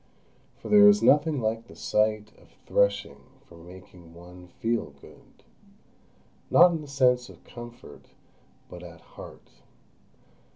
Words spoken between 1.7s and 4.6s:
sight of threshing for making one